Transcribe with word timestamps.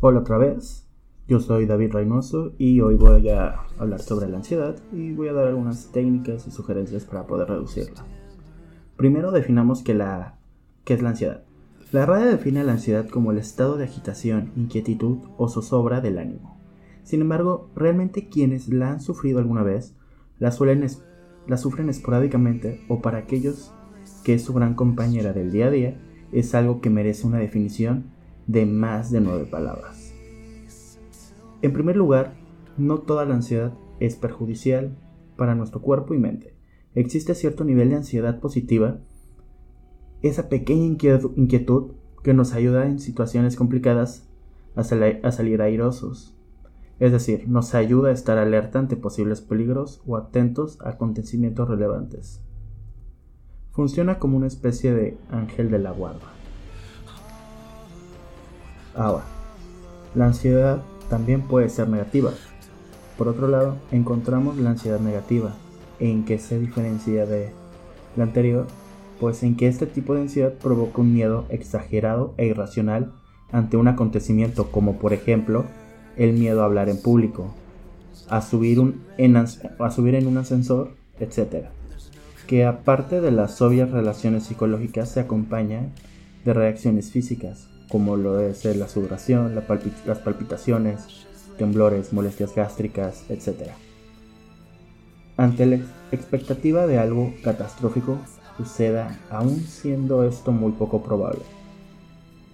Hola 0.00 0.20
otra 0.20 0.38
vez, 0.38 0.86
yo 1.26 1.40
soy 1.40 1.66
David 1.66 1.90
Reynoso 1.90 2.52
y 2.56 2.80
hoy 2.82 2.94
voy 2.94 3.30
a 3.30 3.62
hablar 3.80 4.00
sobre 4.00 4.28
la 4.28 4.36
ansiedad 4.36 4.76
y 4.92 5.12
voy 5.12 5.26
a 5.26 5.32
dar 5.32 5.48
algunas 5.48 5.90
técnicas 5.90 6.46
y 6.46 6.52
sugerencias 6.52 7.04
para 7.04 7.26
poder 7.26 7.48
reducirla. 7.48 8.06
Primero 8.96 9.32
definamos 9.32 9.82
qué, 9.82 9.94
es 10.86 11.02
la 11.02 11.08
ansiedad. 11.08 11.42
La 11.90 12.06
RAE 12.06 12.26
define 12.26 12.62
la 12.62 12.74
ansiedad 12.74 13.08
como 13.08 13.32
el 13.32 13.38
estado 13.38 13.76
de 13.76 13.86
agitación, 13.86 14.52
inquietud 14.54 15.18
o 15.36 15.48
zozobra 15.48 16.00
del 16.00 16.18
ánimo. 16.18 16.60
Sin 17.02 17.20
embargo, 17.20 17.68
realmente 17.74 18.28
quienes 18.28 18.68
la 18.68 18.92
han 18.92 19.00
sufrido 19.00 19.40
alguna 19.40 19.64
vez 19.64 19.96
la, 20.38 20.52
suelen 20.52 20.86
la 21.48 21.56
sufren 21.56 21.88
esporádicamente 21.88 22.84
o 22.88 23.02
para 23.02 23.18
aquellos 23.18 23.74
que 24.22 24.34
es 24.34 24.44
su 24.44 24.54
gran 24.54 24.74
compañera 24.74 25.32
del 25.32 25.50
día 25.50 25.66
a 25.66 25.70
día 25.72 26.00
es 26.30 26.54
algo 26.54 26.80
que 26.80 26.88
merece 26.88 27.26
una 27.26 27.38
definición 27.38 28.16
de 28.48 28.66
más 28.66 29.12
de 29.12 29.20
nueve 29.20 29.44
palabras. 29.44 30.12
En 31.62 31.72
primer 31.72 31.96
lugar, 31.96 32.34
no 32.76 32.98
toda 32.98 33.24
la 33.24 33.34
ansiedad 33.34 33.74
es 34.00 34.16
perjudicial 34.16 34.96
para 35.36 35.54
nuestro 35.54 35.80
cuerpo 35.80 36.14
y 36.14 36.18
mente. 36.18 36.54
Existe 36.94 37.34
cierto 37.34 37.64
nivel 37.64 37.90
de 37.90 37.96
ansiedad 37.96 38.40
positiva, 38.40 38.98
esa 40.22 40.48
pequeña 40.48 40.86
inquietud 41.36 41.92
que 42.24 42.34
nos 42.34 42.54
ayuda 42.54 42.86
en 42.86 42.98
situaciones 42.98 43.54
complicadas 43.54 44.26
a, 44.74 44.82
salir 44.82 45.62
airosos. 45.62 46.34
Es 46.98 47.12
decir, 47.12 47.48
nos 47.48 47.74
ayuda 47.74 48.08
a 48.08 48.12
estar 48.12 48.38
alerta 48.38 48.78
ante 48.78 48.96
posibles 48.96 49.40
peligros 49.40 50.02
o 50.06 50.16
atentos 50.16 50.80
a 50.80 50.90
acontecimientos 50.90 51.68
relevantes. 51.68 52.40
Funciona 53.70 54.18
como 54.18 54.36
una 54.36 54.48
especie 54.48 54.92
de 54.92 55.18
ángel 55.30 55.70
de 55.70 55.78
la 55.78 55.92
guarda. 55.92 56.37
Ahora, 58.98 59.22
la 60.16 60.26
ansiedad 60.26 60.82
también 61.08 61.42
puede 61.42 61.68
ser 61.68 61.88
negativa. 61.88 62.32
Por 63.16 63.28
otro 63.28 63.46
lado, 63.46 63.76
encontramos 63.92 64.58
la 64.58 64.70
ansiedad 64.70 64.98
negativa, 64.98 65.54
en 66.00 66.24
que 66.24 66.40
se 66.40 66.58
diferencia 66.58 67.24
de 67.24 67.52
la 68.16 68.24
anterior, 68.24 68.66
pues 69.20 69.44
en 69.44 69.56
que 69.56 69.68
este 69.68 69.86
tipo 69.86 70.14
de 70.14 70.22
ansiedad 70.22 70.52
provoca 70.52 71.00
un 71.00 71.14
miedo 71.14 71.46
exagerado 71.48 72.34
e 72.38 72.46
irracional 72.46 73.12
ante 73.52 73.76
un 73.76 73.86
acontecimiento 73.86 74.70
como 74.70 74.98
por 74.98 75.12
ejemplo 75.12 75.64
el 76.16 76.32
miedo 76.32 76.62
a 76.62 76.64
hablar 76.64 76.88
en 76.88 77.00
público, 77.00 77.54
a 78.28 78.42
subir, 78.42 78.94
en, 79.16 79.36
a 79.36 79.46
subir 79.92 80.16
en 80.16 80.26
un 80.26 80.38
ascensor, 80.38 80.90
etc. 81.20 81.66
Que 82.48 82.64
aparte 82.64 83.20
de 83.20 83.30
las 83.30 83.62
obvias 83.62 83.92
relaciones 83.92 84.44
psicológicas 84.44 85.08
se 85.08 85.20
acompaña 85.20 85.86
de 86.44 86.52
reacciones 86.52 87.12
físicas, 87.12 87.68
como 87.88 88.16
lo 88.16 88.40
es 88.40 88.64
la 88.64 88.88
sudoración, 88.88 89.54
las 89.54 90.18
palpitaciones, 90.18 91.26
temblores, 91.56 92.12
molestias 92.12 92.54
gástricas, 92.54 93.24
etc. 93.28 93.70
Ante 95.36 95.66
la 95.66 95.80
expectativa 96.12 96.86
de 96.86 96.98
algo 96.98 97.32
catastrófico 97.42 98.18
suceda, 98.56 99.18
aún 99.30 99.60
siendo 99.60 100.24
esto 100.24 100.52
muy 100.52 100.72
poco 100.72 101.02
probable. 101.02 101.42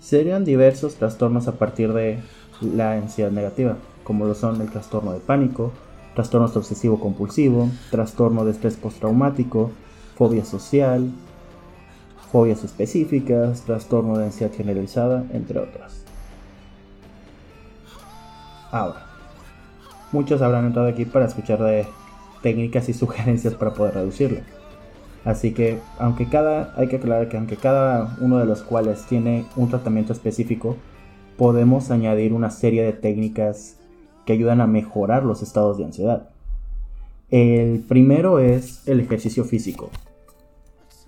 Serían 0.01 0.45
diversos 0.45 0.97
trastornos 0.97 1.49
a 1.49 1.53
partir 1.53 1.93
de 1.93 2.21
la 2.61 2.93
ansiedad 2.93 3.31
negativa, 3.31 3.79
como 4.05 4.27
lo 4.27 4.35
son 4.35 4.61
el 4.61 4.71
trastorno 4.71 5.13
de 5.13 5.21
pánico, 5.21 5.73
trastorno 6.15 6.47
obsesivo 6.55 7.01
compulsivo, 7.01 7.71
trastorno 7.91 8.45
de 8.45 8.53
estrés 8.53 8.77
postraumático, 8.77 9.71
fobia 10.17 10.45
social, 10.45 11.11
fobias 12.35 12.65
específicas, 12.65 13.63
trastorno 13.63 14.19
de 14.19 14.25
ansiedad 14.25 14.53
generalizada, 14.53 15.25
entre 15.33 15.61
otras. 15.61 16.03
Ahora, 18.73 19.07
muchos 20.11 20.43
habrán 20.43 20.67
entrado 20.67 20.89
aquí 20.89 21.05
para 21.05 21.27
escuchar 21.27 21.63
de 21.63 21.87
técnicas 22.43 22.89
y 22.89 22.93
sugerencias 22.93 23.55
para 23.55 23.73
poder 23.73 23.95
reducirlo. 23.95 24.41
Así 25.25 25.55
que, 25.55 25.79
aunque 26.01 26.29
cada, 26.29 26.75
hay 26.77 26.89
que 26.89 26.97
aclarar 26.97 27.29
que 27.29 27.37
aunque 27.37 27.57
cada 27.57 28.17
uno 28.21 28.39
de 28.39 28.47
los 28.47 28.65
cuales 28.65 29.07
tiene 29.07 29.47
un 29.55 29.71
tratamiento 29.71 30.13
específico, 30.13 30.77
podemos 31.39 31.93
añadir 31.93 32.33
una 32.33 32.51
serie 32.51 32.83
de 32.83 32.95
técnicas 32.95 33.79
que 34.27 34.33
ayudan 34.33 34.61
a 34.61 34.67
mejorar 34.67 35.23
los 35.23 35.41
estados 35.41 35.79
de 35.79 35.85
ansiedad. 35.85 36.31
El 37.31 37.85
primero 37.87 38.41
es 38.41 38.89
el 38.89 38.99
ejercicio 38.99 39.45
físico. 39.45 39.93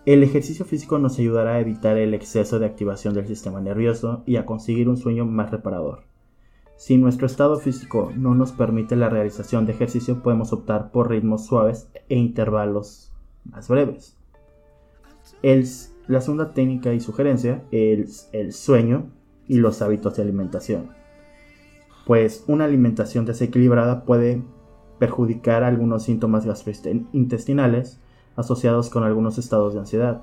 El 0.06 0.22
ejercicio 0.22 0.64
físico 0.64 1.00
nos 1.00 1.18
ayudará 1.18 1.54
a 1.54 1.60
evitar 1.60 1.96
el 1.98 2.14
exceso 2.14 2.60
de 2.60 2.66
activación 2.66 3.12
del 3.12 3.26
sistema 3.26 3.60
nervioso 3.60 4.22
y 4.24 4.36
a 4.36 4.46
conseguir 4.46 4.88
un 4.88 4.96
sueño 4.96 5.26
más 5.26 5.50
reparador. 5.50 6.04
Si 6.76 6.96
nuestro 6.96 7.26
estado 7.26 7.58
físico 7.58 8.12
no 8.16 8.36
nos 8.36 8.52
permite 8.52 8.94
la 8.94 9.08
realización 9.08 9.66
de 9.66 9.72
ejercicio, 9.72 10.22
podemos 10.22 10.52
optar 10.52 10.92
por 10.92 11.10
ritmos 11.10 11.46
suaves 11.46 11.90
e 12.08 12.14
intervalos 12.14 13.12
más 13.44 13.68
breves. 13.68 14.16
la 15.42 16.20
segunda 16.20 16.52
técnica 16.52 16.94
y 16.94 17.00
sugerencia 17.00 17.64
es 17.72 18.28
el 18.32 18.52
sueño 18.52 19.10
y 19.48 19.56
los 19.56 19.82
hábitos 19.82 20.14
de 20.14 20.22
alimentación. 20.22 20.90
Pues 22.06 22.44
una 22.46 22.66
alimentación 22.66 23.24
desequilibrada 23.24 24.04
puede 24.04 24.40
perjudicar 25.00 25.64
algunos 25.64 26.04
síntomas 26.04 26.46
gastrointestinales, 26.46 28.00
asociados 28.36 28.90
con 28.90 29.02
algunos 29.02 29.38
estados 29.38 29.74
de 29.74 29.80
ansiedad. 29.80 30.22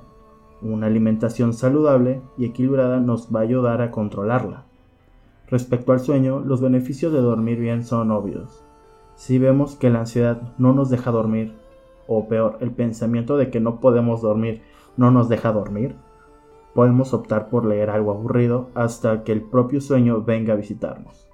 Una 0.61 0.87
alimentación 0.87 1.53
saludable 1.53 2.21
y 2.37 2.45
equilibrada 2.45 2.99
nos 2.99 3.33
va 3.33 3.41
a 3.41 3.43
ayudar 3.43 3.81
a 3.81 3.91
controlarla. 3.91 4.65
Respecto 5.47 5.91
al 5.91 5.99
sueño, 5.99 6.39
los 6.39 6.61
beneficios 6.61 7.11
de 7.11 7.21
dormir 7.21 7.59
bien 7.59 7.83
son 7.83 8.11
obvios. 8.11 8.63
Si 9.15 9.37
vemos 9.39 9.75
que 9.75 9.89
la 9.89 9.99
ansiedad 9.99 10.53
no 10.57 10.73
nos 10.73 10.89
deja 10.89 11.11
dormir, 11.11 11.53
o 12.07 12.27
peor, 12.27 12.57
el 12.61 12.71
pensamiento 12.71 13.37
de 13.37 13.49
que 13.49 13.59
no 13.59 13.79
podemos 13.79 14.21
dormir 14.21 14.61
no 14.97 15.11
nos 15.11 15.29
deja 15.29 15.51
dormir, 15.51 15.95
podemos 16.73 17.13
optar 17.13 17.49
por 17.49 17.65
leer 17.65 17.89
algo 17.89 18.11
aburrido 18.11 18.69
hasta 18.73 19.23
que 19.23 19.31
el 19.31 19.41
propio 19.41 19.81
sueño 19.81 20.21
venga 20.21 20.53
a 20.53 20.57
visitarnos. 20.57 21.29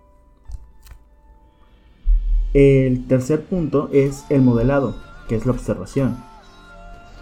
El 2.54 3.08
tercer 3.08 3.46
punto 3.46 3.90
es 3.94 4.26
el 4.30 4.42
modelado, 4.42 4.96
que 5.28 5.36
es 5.36 5.46
la 5.46 5.52
observación. 5.52 6.18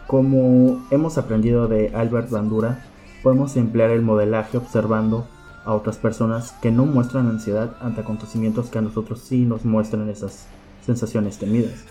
Como 0.07 0.85
hemos 0.89 1.17
aprendido 1.17 1.67
de 1.67 1.91
Albert 1.93 2.29
Bandura, 2.29 2.85
podemos 3.23 3.57
emplear 3.57 3.89
el 3.89 4.01
modelaje 4.01 4.57
observando 4.57 5.27
a 5.65 5.73
otras 5.73 5.97
personas 5.97 6.53
que 6.61 6.71
no 6.71 6.85
muestran 6.85 7.27
ansiedad 7.27 7.75
ante 7.81 7.99
acontecimientos 7.99 8.69
que 8.69 8.79
a 8.79 8.81
nosotros 8.81 9.19
sí 9.19 9.43
nos 9.43 9.65
muestran 9.65 10.07
esas 10.07 10.47
sensaciones 10.85 11.39
temidas. 11.39 11.83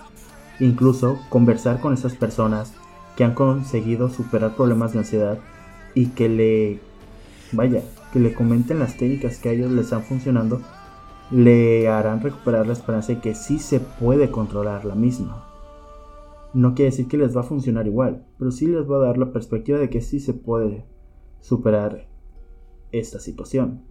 Incluso 0.60 1.18
conversar 1.28 1.80
con 1.80 1.92
esas 1.92 2.14
personas 2.14 2.72
que 3.16 3.24
han 3.24 3.34
conseguido 3.34 4.08
superar 4.08 4.56
problemas 4.56 4.94
de 4.94 5.00
ansiedad 5.00 5.38
y 5.94 6.06
que 6.06 6.30
le 6.30 6.80
vaya, 7.52 7.82
que 8.14 8.20
le 8.20 8.32
comenten 8.32 8.78
las 8.78 8.96
técnicas 8.96 9.36
que 9.36 9.50
a 9.50 9.52
ellos 9.52 9.70
les 9.72 9.84
están 9.84 10.04
funcionando, 10.04 10.62
le 11.30 11.88
harán 11.88 12.22
recuperar 12.22 12.66
la 12.66 12.72
esperanza 12.72 13.12
de 13.12 13.20
que 13.20 13.34
sí 13.34 13.58
se 13.58 13.78
puede 13.78 14.30
controlar 14.30 14.86
la 14.86 14.94
misma. 14.94 15.45
No 16.56 16.74
quiere 16.74 16.90
decir 16.90 17.06
que 17.06 17.18
les 17.18 17.36
va 17.36 17.42
a 17.42 17.44
funcionar 17.44 17.86
igual, 17.86 18.24
pero 18.38 18.50
sí 18.50 18.66
les 18.66 18.90
va 18.90 18.96
a 18.96 19.00
dar 19.00 19.18
la 19.18 19.30
perspectiva 19.30 19.78
de 19.78 19.90
que 19.90 20.00
sí 20.00 20.20
se 20.20 20.32
puede 20.32 20.86
superar 21.38 22.06
esta 22.92 23.20
situación. 23.20 23.82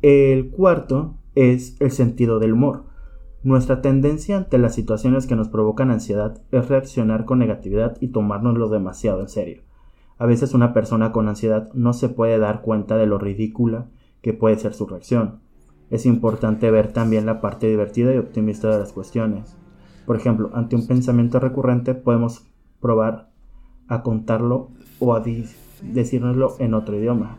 El 0.00 0.50
cuarto 0.50 1.16
es 1.34 1.76
el 1.80 1.90
sentido 1.90 2.38
del 2.38 2.52
humor. 2.52 2.84
Nuestra 3.42 3.82
tendencia 3.82 4.36
ante 4.36 4.58
las 4.58 4.76
situaciones 4.76 5.26
que 5.26 5.34
nos 5.34 5.48
provocan 5.48 5.90
ansiedad 5.90 6.40
es 6.52 6.68
reaccionar 6.68 7.24
con 7.24 7.40
negatividad 7.40 7.96
y 8.00 8.12
tomárnoslo 8.12 8.68
demasiado 8.68 9.20
en 9.20 9.28
serio. 9.28 9.62
A 10.18 10.26
veces 10.26 10.54
una 10.54 10.72
persona 10.72 11.10
con 11.10 11.26
ansiedad 11.26 11.68
no 11.74 11.94
se 11.94 12.10
puede 12.10 12.38
dar 12.38 12.62
cuenta 12.62 12.96
de 12.96 13.06
lo 13.06 13.18
ridícula 13.18 13.88
que 14.22 14.34
puede 14.34 14.56
ser 14.56 14.72
su 14.72 14.86
reacción. 14.86 15.40
Es 15.90 16.06
importante 16.06 16.70
ver 16.70 16.92
también 16.92 17.26
la 17.26 17.40
parte 17.40 17.66
divertida 17.66 18.14
y 18.14 18.18
optimista 18.18 18.70
de 18.70 18.78
las 18.78 18.92
cuestiones. 18.92 19.56
Por 20.06 20.16
ejemplo, 20.16 20.50
ante 20.54 20.76
un 20.76 20.86
pensamiento 20.86 21.38
recurrente 21.40 21.94
podemos 21.94 22.46
probar 22.80 23.30
a 23.88 24.02
contarlo 24.02 24.70
o 24.98 25.14
a 25.14 25.22
decírnoslo 25.82 26.56
en 26.58 26.74
otro 26.74 26.96
idioma. 26.96 27.38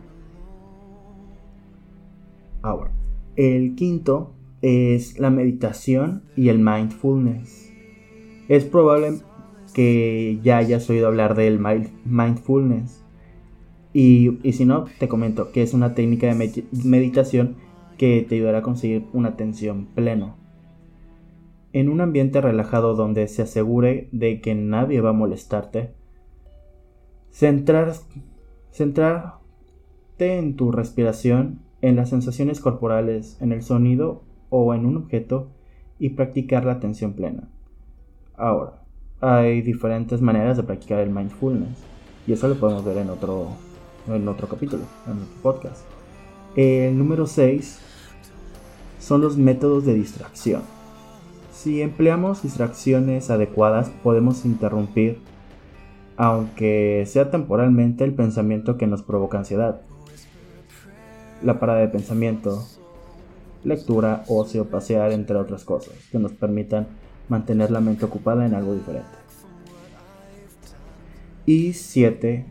Ahora, 2.62 2.92
el 3.36 3.74
quinto 3.74 4.34
es 4.60 5.18
la 5.18 5.30
meditación 5.30 6.22
y 6.36 6.48
el 6.48 6.58
mindfulness. 6.58 7.72
Es 8.48 8.64
probable 8.64 9.20
que 9.74 10.38
ya 10.42 10.58
hayas 10.58 10.88
oído 10.90 11.08
hablar 11.08 11.34
del 11.34 11.58
mindfulness. 12.04 13.02
Y, 13.94 14.38
y, 14.42 14.52
si 14.52 14.64
no, 14.64 14.86
te 14.98 15.08
comento 15.08 15.52
que 15.52 15.62
es 15.62 15.74
una 15.74 15.94
técnica 15.94 16.32
de 16.32 16.64
meditación 16.84 17.56
que 17.98 18.24
te 18.26 18.36
ayudará 18.36 18.58
a 18.58 18.62
conseguir 18.62 19.04
una 19.12 19.30
atención 19.30 19.86
plena 19.94 20.36
en 21.72 21.88
un 21.88 22.00
ambiente 22.00 22.40
relajado 22.40 22.94
donde 22.94 23.28
se 23.28 23.42
asegure 23.42 24.08
de 24.12 24.40
que 24.40 24.54
nadie 24.54 25.00
va 25.00 25.10
a 25.10 25.14
molestarte. 25.14 25.92
Centrar, 27.30 27.92
centrarte 28.70 30.38
en 30.38 30.56
tu 30.56 30.70
respiración 30.70 31.60
en 31.80 31.96
las 31.96 32.10
sensaciones 32.10 32.60
corporales, 32.60 33.36
en 33.40 33.52
el 33.52 33.62
sonido 33.62 34.22
o 34.50 34.74
en 34.74 34.86
un 34.86 34.96
objeto 34.96 35.48
y 35.98 36.10
practicar 36.10 36.64
la 36.64 36.72
atención 36.72 37.14
plena. 37.14 37.48
Ahora, 38.36 38.82
hay 39.20 39.62
diferentes 39.62 40.20
maneras 40.20 40.56
de 40.56 40.62
practicar 40.62 41.00
el 41.00 41.10
mindfulness 41.10 41.78
y 42.26 42.32
eso 42.32 42.48
lo 42.48 42.54
podemos 42.54 42.84
ver 42.84 42.98
en 42.98 43.10
otro, 43.10 43.48
en 44.08 44.26
otro 44.28 44.48
capítulo, 44.48 44.82
en 45.06 45.12
otro 45.12 45.42
podcast. 45.42 45.84
El 46.54 46.98
número 46.98 47.26
6 47.26 47.80
son 49.00 49.20
los 49.20 49.36
métodos 49.36 49.84
de 49.84 49.94
distracción. 49.94 50.62
Si 51.62 51.80
empleamos 51.80 52.42
distracciones 52.42 53.30
adecuadas 53.30 53.88
podemos 54.02 54.44
interrumpir, 54.44 55.20
aunque 56.16 57.04
sea 57.06 57.30
temporalmente, 57.30 58.02
el 58.02 58.14
pensamiento 58.14 58.76
que 58.76 58.88
nos 58.88 59.04
provoca 59.04 59.38
ansiedad. 59.38 59.80
La 61.40 61.60
parada 61.60 61.78
de 61.78 61.86
pensamiento, 61.86 62.66
lectura, 63.62 64.24
ocio, 64.26 64.70
pasear, 64.70 65.12
entre 65.12 65.36
otras 65.36 65.62
cosas, 65.62 65.94
que 66.10 66.18
nos 66.18 66.32
permitan 66.32 66.88
mantener 67.28 67.70
la 67.70 67.80
mente 67.80 68.06
ocupada 68.06 68.44
en 68.44 68.54
algo 68.54 68.74
diferente. 68.74 69.16
Y 71.46 71.74
siete, 71.74 72.44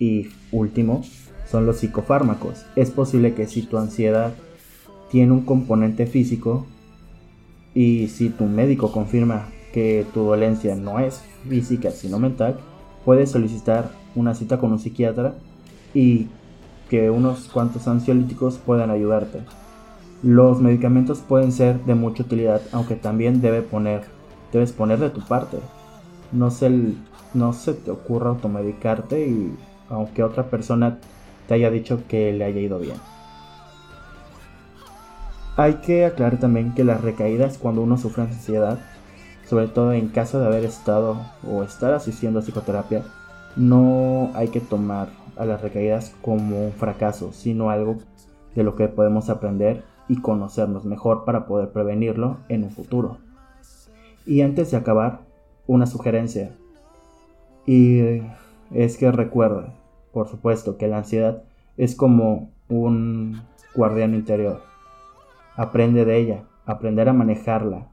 y 0.00 0.30
último, 0.50 1.02
son 1.48 1.64
los 1.64 1.76
psicofármacos. 1.76 2.66
Es 2.74 2.90
posible 2.90 3.34
que 3.34 3.46
si 3.46 3.62
tu 3.62 3.78
ansiedad 3.78 4.34
tiene 5.12 5.30
un 5.30 5.42
componente 5.42 6.06
físico 6.06 6.66
y 7.74 8.08
si 8.08 8.28
tu 8.28 8.44
médico 8.44 8.92
confirma 8.92 9.48
que 9.72 10.06
tu 10.12 10.22
dolencia 10.24 10.74
no 10.74 10.98
es 10.98 11.22
física 11.48 11.90
sino 11.90 12.18
mental, 12.18 12.58
puedes 13.04 13.30
solicitar 13.30 13.90
una 14.14 14.34
cita 14.34 14.58
con 14.58 14.72
un 14.72 14.78
psiquiatra 14.78 15.34
y 15.94 16.28
que 16.90 17.10
unos 17.10 17.48
cuantos 17.48 17.88
ansiolíticos 17.88 18.58
puedan 18.58 18.90
ayudarte. 18.90 19.40
Los 20.22 20.60
medicamentos 20.60 21.20
pueden 21.20 21.50
ser 21.50 21.82
de 21.84 21.94
mucha 21.94 22.22
utilidad, 22.22 22.60
aunque 22.72 22.94
también 22.94 23.40
debe 23.40 23.62
poner, 23.62 24.02
debes 24.52 24.72
poner 24.72 25.00
de 25.00 25.10
tu 25.10 25.20
parte. 25.26 25.58
No 26.30 26.50
se, 26.50 26.70
no 27.34 27.52
se 27.52 27.74
te 27.74 27.90
ocurra 27.90 28.30
automedicarte 28.30 29.26
y 29.26 29.54
aunque 29.88 30.22
otra 30.22 30.44
persona 30.50 30.98
te 31.48 31.54
haya 31.54 31.70
dicho 31.70 32.02
que 32.08 32.32
le 32.32 32.44
haya 32.44 32.60
ido 32.60 32.78
bien. 32.78 33.11
Hay 35.56 35.74
que 35.74 36.06
aclarar 36.06 36.38
también 36.38 36.74
que 36.74 36.82
las 36.82 37.02
recaídas 37.02 37.58
cuando 37.58 37.82
uno 37.82 37.98
sufre 37.98 38.22
ansiedad, 38.22 38.78
sobre 39.46 39.68
todo 39.68 39.92
en 39.92 40.08
caso 40.08 40.40
de 40.40 40.46
haber 40.46 40.64
estado 40.64 41.20
o 41.46 41.62
estar 41.62 41.92
asistiendo 41.92 42.38
a 42.38 42.42
psicoterapia, 42.42 43.04
no 43.54 44.30
hay 44.34 44.48
que 44.48 44.60
tomar 44.60 45.08
a 45.36 45.44
las 45.44 45.60
recaídas 45.60 46.14
como 46.22 46.66
un 46.66 46.72
fracaso, 46.72 47.32
sino 47.32 47.68
algo 47.68 47.98
de 48.54 48.64
lo 48.64 48.76
que 48.76 48.88
podemos 48.88 49.28
aprender 49.28 49.84
y 50.08 50.20
conocernos 50.22 50.86
mejor 50.86 51.24
para 51.26 51.46
poder 51.46 51.70
prevenirlo 51.70 52.38
en 52.48 52.64
un 52.64 52.70
futuro. 52.70 53.18
Y 54.24 54.40
antes 54.40 54.70
de 54.70 54.78
acabar, 54.78 55.20
una 55.66 55.86
sugerencia. 55.86 56.52
Y 57.66 58.22
es 58.72 58.96
que 58.96 59.12
recuerda, 59.12 59.74
por 60.12 60.28
supuesto, 60.28 60.78
que 60.78 60.88
la 60.88 60.98
ansiedad 60.98 61.42
es 61.76 61.94
como 61.94 62.50
un 62.68 63.42
guardián 63.74 64.14
interior. 64.14 64.71
Aprende 65.56 66.04
de 66.04 66.18
ella, 66.18 66.44
aprender 66.66 67.08
a 67.08 67.12
manejarla 67.12 67.88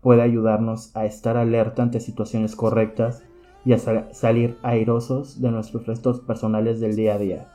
puede 0.00 0.22
ayudarnos 0.22 0.94
a 0.96 1.04
estar 1.06 1.36
alerta 1.36 1.82
ante 1.82 2.00
situaciones 2.00 2.56
correctas 2.56 3.24
y 3.64 3.72
a 3.72 3.78
salir 4.12 4.56
airosos 4.62 5.40
de 5.40 5.50
nuestros 5.50 5.86
restos 5.86 6.20
personales 6.20 6.80
del 6.80 6.96
día 6.96 7.14
a 7.14 7.18
día. 7.18 7.48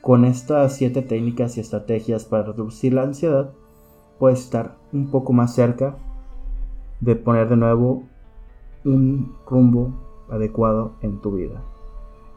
Con 0.00 0.24
estas 0.24 0.76
siete 0.76 1.02
técnicas 1.02 1.56
y 1.56 1.60
estrategias 1.60 2.24
para 2.24 2.44
reducir 2.44 2.94
la 2.94 3.02
ansiedad, 3.02 3.50
puedes 4.18 4.40
estar 4.40 4.76
un 4.92 5.10
poco 5.10 5.32
más 5.32 5.54
cerca 5.54 5.96
de 7.00 7.16
poner 7.16 7.48
de 7.48 7.56
nuevo 7.56 8.04
un 8.84 9.34
rumbo 9.46 9.94
adecuado 10.30 10.92
en 11.00 11.20
tu 11.20 11.32
vida. 11.32 11.62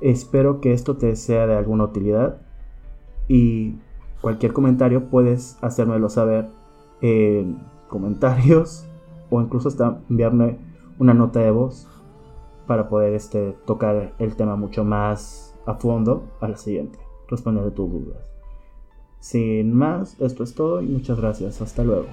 Espero 0.02 0.62
que 0.62 0.74
esto 0.74 0.98
te 0.98 1.16
sea 1.16 1.48
de 1.48 1.56
alguna 1.56 1.86
utilidad 1.86 2.42
y 3.28 3.76
cualquier 4.22 4.54
comentario 4.54 5.10
puedes 5.10 5.58
hacérmelo 5.62 6.10
saber 6.10 6.50
en 7.02 7.60
comentarios 7.88 8.86
o 9.30 9.42
incluso 9.42 9.70
hasta 9.70 10.00
enviarme 10.10 10.58
una 11.00 11.14
nota 11.14 11.40
de 11.40 11.52
voz 11.52 11.88
para 12.66 12.90
poder 12.90 13.14
este, 13.14 13.56
tocar 13.66 14.14
el 14.20 14.36
tema 14.36 14.56
mucho 14.56 14.84
más 14.84 15.56
a 15.66 15.76
fondo 15.76 16.24
a 16.42 16.48
la 16.48 16.58
siguiente 16.58 17.00
responder 17.30 17.72
tus 17.72 17.92
dudas. 17.92 18.32
Sin 19.20 19.74
más, 19.74 20.20
esto 20.22 20.44
es 20.44 20.54
todo 20.54 20.82
y 20.82 20.88
muchas 20.88 21.20
gracias. 21.20 21.62
Hasta 21.62 21.84
luego. 21.84 22.08